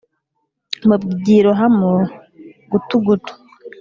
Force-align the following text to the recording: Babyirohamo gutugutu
Babyirohamo 0.89 1.91
gutugutu 2.71 3.33